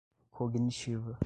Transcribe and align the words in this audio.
cognitiva 0.31 1.19